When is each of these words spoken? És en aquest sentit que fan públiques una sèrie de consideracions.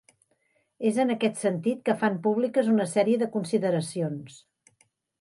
És 0.91 0.97
en 1.03 1.15
aquest 1.15 1.37
sentit 1.41 1.85
que 1.89 1.95
fan 2.05 2.17
públiques 2.25 2.73
una 2.79 2.91
sèrie 2.97 3.23
de 3.25 3.31
consideracions. 3.39 4.45